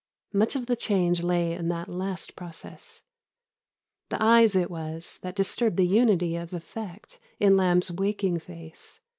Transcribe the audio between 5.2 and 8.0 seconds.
that disturbed the unity of effect in Lamb's